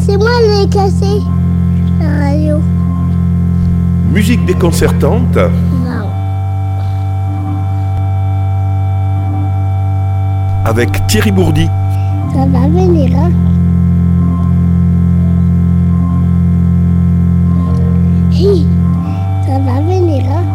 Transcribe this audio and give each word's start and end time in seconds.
C'est 0.00 0.16
moi 0.16 0.30
qui 0.42 0.62
ai 0.62 0.68
cassé 0.68 1.20
la 2.00 2.26
radio. 2.26 2.56
Musique 4.10 4.44
déconcertante 4.46 5.36
Non. 5.36 6.08
avec 10.64 11.06
Thierry 11.08 11.30
Bourdi. 11.30 11.66
Ça 12.32 12.46
va 12.46 12.68
venir, 12.68 13.10
hein 13.18 13.30
Hi, 18.32 18.66
ça 19.46 19.58
va 19.58 19.80
venir, 19.82 20.24
hein 20.30 20.51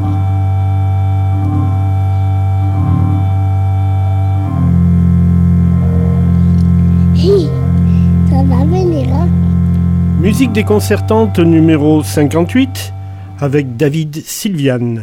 Musique 10.19 10.51
déconcertante 10.51 11.37
numéro 11.37 12.01
58 12.01 12.91
avec 13.39 13.77
David 13.77 14.15
Sylvian. 14.15 14.95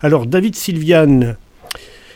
Alors 0.00 0.24
David 0.24 0.56
Sylvian, 0.56 1.34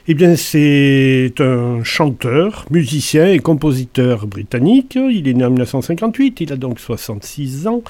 eh 0.08 0.14
bien 0.14 0.36
c'est 0.36 1.34
un 1.38 1.84
chanteur, 1.84 2.64
musicien 2.70 3.26
et 3.26 3.40
compositeur 3.40 4.26
britannique. 4.26 4.96
Il 4.96 5.28
est 5.28 5.34
né 5.34 5.44
en 5.44 5.50
1958, 5.50 6.40
il 6.40 6.52
a 6.54 6.56
donc 6.56 6.80
66 6.80 7.66
ans. 7.66 7.82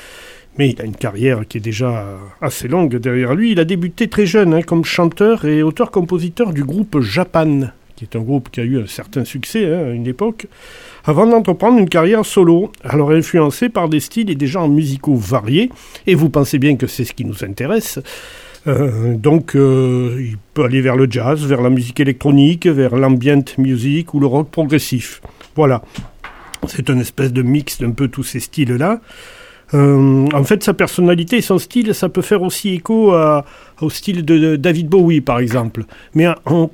Mais 0.58 0.70
il 0.70 0.80
a 0.80 0.84
une 0.84 0.96
carrière 0.96 1.46
qui 1.46 1.58
est 1.58 1.60
déjà 1.60 2.04
assez 2.40 2.66
longue 2.66 2.96
derrière 2.96 3.36
lui. 3.36 3.52
Il 3.52 3.60
a 3.60 3.64
débuté 3.64 4.08
très 4.08 4.26
jeune 4.26 4.52
hein, 4.52 4.62
comme 4.62 4.84
chanteur 4.84 5.44
et 5.44 5.62
auteur-compositeur 5.62 6.52
du 6.52 6.64
groupe 6.64 7.00
Japan, 7.00 7.68
qui 7.96 8.04
est 8.04 8.14
un 8.14 8.20
groupe 8.20 8.50
qui 8.50 8.60
a 8.60 8.64
eu 8.64 8.80
un 8.80 8.86
certain 8.86 9.24
succès 9.24 9.66
hein, 9.66 9.86
à 9.86 9.90
une 9.90 10.06
époque, 10.06 10.46
avant 11.04 11.26
d'entreprendre 11.26 11.78
une 11.78 11.88
carrière 11.88 12.24
solo, 12.24 12.70
alors 12.84 13.10
influencé 13.10 13.68
par 13.68 13.88
des 13.88 14.00
styles 14.00 14.30
et 14.30 14.34
des 14.34 14.46
genres 14.46 14.68
musicaux 14.68 15.16
variés, 15.16 15.70
et 16.06 16.14
vous 16.14 16.28
pensez 16.28 16.58
bien 16.58 16.76
que 16.76 16.86
c'est 16.86 17.04
ce 17.04 17.14
qui 17.14 17.24
nous 17.24 17.42
intéresse. 17.42 17.98
Euh, 18.66 19.14
donc 19.14 19.54
euh, 19.54 20.16
il 20.18 20.36
peut 20.54 20.64
aller 20.64 20.80
vers 20.80 20.96
le 20.96 21.06
jazz, 21.08 21.44
vers 21.44 21.62
la 21.62 21.70
musique 21.70 22.00
électronique, 22.00 22.66
vers 22.66 22.96
l'ambient 22.96 23.44
music 23.58 24.12
ou 24.14 24.20
le 24.20 24.26
rock 24.26 24.50
progressif. 24.50 25.22
Voilà. 25.54 25.82
C'est 26.66 26.88
une 26.88 27.00
espèce 27.00 27.32
de 27.32 27.42
mix 27.42 27.80
d'un 27.80 27.92
peu 27.92 28.08
tous 28.08 28.24
ces 28.24 28.40
styles-là. 28.40 29.00
Euh, 29.74 30.26
en 30.32 30.44
fait, 30.44 30.62
sa 30.64 30.74
personnalité 30.74 31.36
et 31.36 31.42
son 31.42 31.58
style, 31.58 31.94
ça 31.94 32.08
peut 32.08 32.22
faire 32.22 32.42
aussi 32.42 32.70
écho 32.70 33.14
au 33.80 33.90
style 33.90 34.24
de, 34.24 34.38
de 34.38 34.56
David 34.56 34.88
Bowie, 34.88 35.20
par 35.20 35.38
exemple. 35.38 35.84
Mais 36.14 36.26
en 36.44 36.70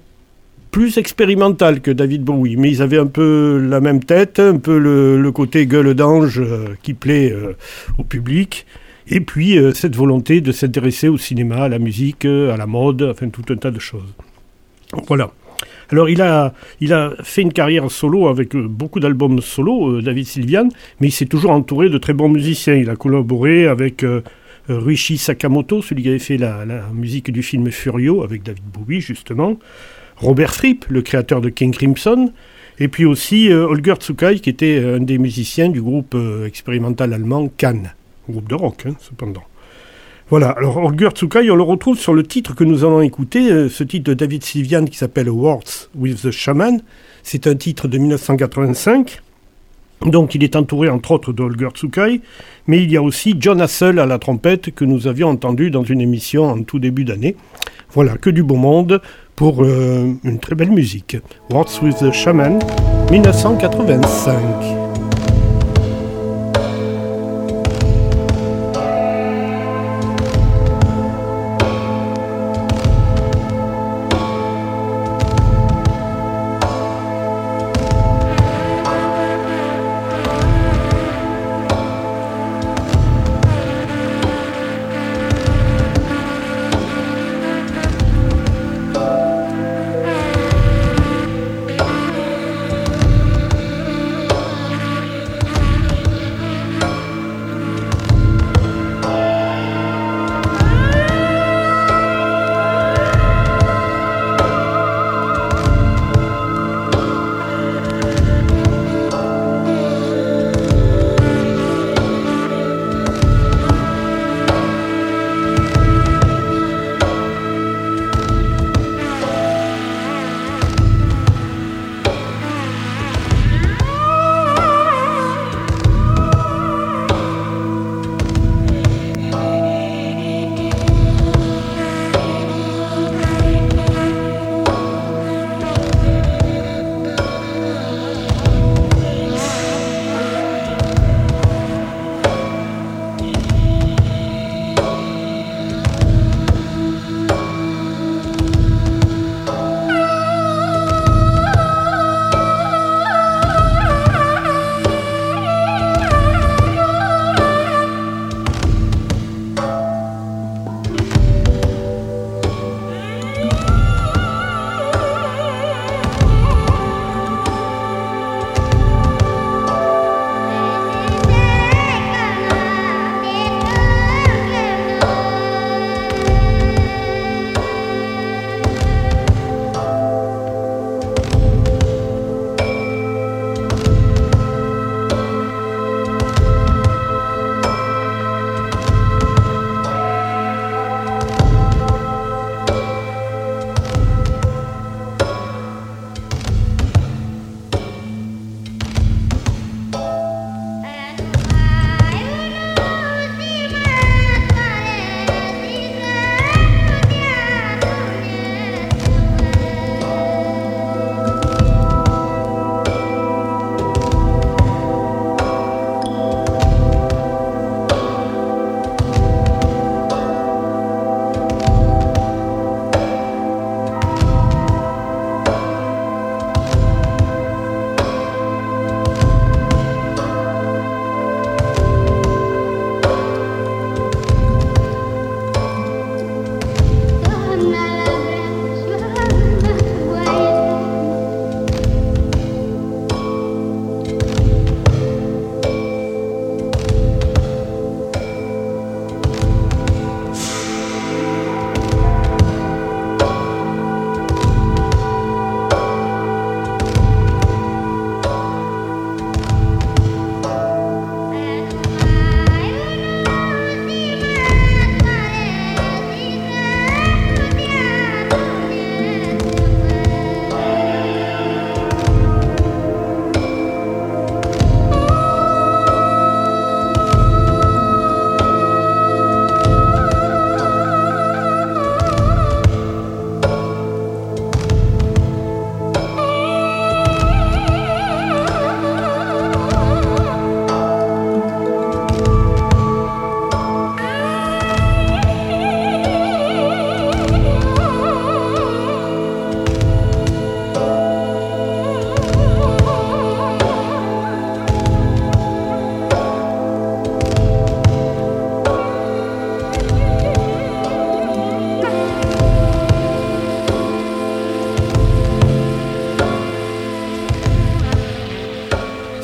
plus 0.72 0.96
expérimental 0.96 1.80
que 1.82 1.90
David 1.92 2.24
Bowie. 2.24 2.56
Mais 2.56 2.70
ils 2.70 2.82
avaient 2.82 2.98
un 2.98 3.06
peu 3.06 3.64
la 3.70 3.80
même 3.80 4.02
tête, 4.02 4.40
un 4.40 4.56
peu 4.56 4.78
le, 4.78 5.30
côté 5.30 5.66
gueule 5.66 5.94
d'ange 5.94 6.40
euh, 6.40 6.74
qui 6.82 6.94
plaît 6.94 7.30
euh, 7.30 7.52
au 7.98 8.02
public. 8.02 8.66
Et 9.06 9.20
puis 9.20 9.58
euh, 9.58 9.72
cette 9.72 9.94
volonté 9.94 10.40
de 10.40 10.50
s'intéresser 10.50 11.08
au 11.08 11.18
cinéma, 11.18 11.64
à 11.64 11.68
la 11.68 11.78
musique, 11.78 12.24
à 12.24 12.56
la 12.56 12.66
mode, 12.66 13.02
enfin 13.02 13.28
tout 13.28 13.44
un 13.50 13.56
tas 13.56 13.70
de 13.70 13.78
choses. 13.78 14.14
Voilà. 15.06 15.30
Alors 15.90 16.08
il 16.08 16.22
a, 16.22 16.54
il 16.80 16.94
a 16.94 17.12
fait 17.22 17.42
une 17.42 17.52
carrière 17.52 17.90
solo 17.90 18.28
avec 18.28 18.56
beaucoup 18.56 18.98
d'albums 18.98 19.42
solo, 19.42 20.00
David 20.00 20.26
Sylvian, 20.26 20.68
mais 21.00 21.08
il 21.08 21.12
s'est 21.12 21.26
toujours 21.26 21.50
entouré 21.50 21.90
de 21.90 21.98
très 21.98 22.14
bons 22.14 22.30
musiciens. 22.30 22.74
Il 22.74 22.88
a 22.88 22.96
collaboré 22.96 23.66
avec 23.66 24.04
Ruichi 24.68 25.18
Sakamoto, 25.18 25.82
celui 25.82 26.02
qui 26.02 26.08
avait 26.08 26.18
fait 26.18 26.38
la 26.38 26.64
musique 26.94 27.30
du 27.30 27.42
film 27.42 27.70
Furio 27.70 28.22
avec 28.22 28.42
David 28.42 28.64
Bowie 28.72 29.02
justement, 29.02 29.58
Robert 30.22 30.54
Fripp, 30.54 30.84
le 30.88 31.02
créateur 31.02 31.40
de 31.40 31.48
King 31.48 31.72
Crimson, 31.72 32.32
et 32.78 32.86
puis 32.86 33.04
aussi 33.04 33.50
euh, 33.50 33.66
Holger 33.66 33.94
Tsukai, 33.96 34.38
qui 34.38 34.50
était 34.50 34.78
euh, 34.78 34.96
un 34.96 35.00
des 35.00 35.18
musiciens 35.18 35.68
du 35.68 35.82
groupe 35.82 36.14
euh, 36.14 36.46
expérimental 36.46 37.12
allemand 37.12 37.48
Cannes, 37.56 37.92
groupe 38.28 38.48
de 38.48 38.54
rock 38.54 38.84
hein, 38.86 38.94
cependant. 39.00 39.42
Voilà, 40.30 40.50
alors 40.50 40.76
Holger 40.76 41.10
Tsukai, 41.10 41.50
on 41.50 41.56
le 41.56 41.64
retrouve 41.64 41.98
sur 41.98 42.14
le 42.14 42.22
titre 42.22 42.54
que 42.54 42.62
nous 42.62 42.84
allons 42.84 43.02
écouter, 43.02 43.68
ce 43.68 43.84
titre 43.84 44.04
de 44.04 44.14
David 44.14 44.44
Sylvian 44.44 44.84
qui 44.84 44.96
s'appelle 44.96 45.28
Words 45.28 45.90
with 45.94 46.22
the 46.22 46.30
Shaman. 46.30 46.80
C'est 47.22 47.46
un 47.46 47.56
titre 47.56 47.88
de 47.88 47.98
1985. 47.98 49.20
Donc 50.06 50.34
il 50.34 50.42
est 50.42 50.56
entouré 50.56 50.88
entre 50.88 51.12
autres 51.12 51.32
de 51.32 51.42
Holger 51.42 51.68
Tsukai, 51.74 52.22
mais 52.66 52.82
il 52.82 52.90
y 52.90 52.96
a 52.96 53.02
aussi 53.02 53.36
John 53.38 53.60
Hassel 53.60 53.98
à 53.98 54.06
la 54.06 54.18
trompette 54.18 54.74
que 54.74 54.84
nous 54.84 55.06
avions 55.06 55.28
entendu 55.28 55.70
dans 55.70 55.84
une 55.84 56.00
émission 56.00 56.44
en 56.44 56.62
tout 56.62 56.78
début 56.78 57.04
d'année. 57.04 57.36
Voilà, 57.92 58.16
que 58.16 58.30
du 58.30 58.42
beau 58.42 58.56
monde 58.56 59.02
pour 59.36 59.62
euh, 59.62 60.14
une 60.24 60.38
très 60.38 60.54
belle 60.54 60.70
musique. 60.70 61.16
Words 61.50 61.80
with 61.82 61.98
the 61.98 62.12
Shaman, 62.12 62.58
1985. 63.10 64.81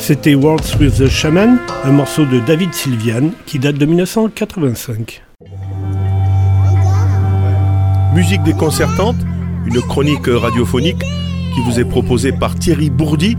C'était 0.09 0.35
Words 0.35 0.79
with 0.81 0.97
the 0.97 1.07
Shaman, 1.07 1.59
un 1.85 1.93
morceau 1.93 2.25
de 2.25 2.41
David 2.41 2.73
Sylvian 2.73 3.29
qui 3.45 3.59
date 3.59 3.77
de 3.77 3.85
1985. 3.85 5.23
Musique 8.15 8.43
déconcertante, 8.43 9.17
une 9.67 9.83
chronique 9.83 10.27
radiophonique 10.27 10.97
qui 11.55 11.61
vous 11.63 11.79
est 11.79 11.85
proposée 11.85 12.33
par 12.33 12.55
Thierry 12.55 12.89
Bourdi. 12.89 13.37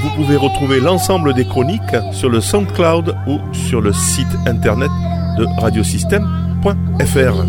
Vous 0.00 0.08
pouvez 0.16 0.36
retrouver 0.36 0.80
l'ensemble 0.80 1.34
des 1.34 1.44
chroniques 1.44 1.82
sur 2.10 2.30
le 2.30 2.40
SoundCloud 2.40 3.14
ou 3.26 3.38
sur 3.52 3.82
le 3.82 3.92
site 3.92 4.34
internet 4.46 4.90
de 5.36 5.44
radiosystème.fr. 5.60 7.44